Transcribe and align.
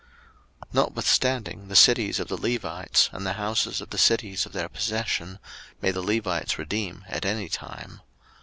03:025:032 0.73 0.73
Notwithstanding 0.73 1.67
the 1.67 1.75
cities 1.75 2.19
of 2.19 2.27
the 2.27 2.41
Levites, 2.41 3.07
and 3.13 3.23
the 3.23 3.33
houses 3.33 3.81
of 3.81 3.91
the 3.91 3.99
cities 3.99 4.47
of 4.47 4.51
their 4.51 4.67
possession, 4.67 5.37
may 5.79 5.91
the 5.91 6.01
Levites 6.01 6.57
redeem 6.57 7.05
at 7.07 7.23
any 7.23 7.47
time. 7.47 8.01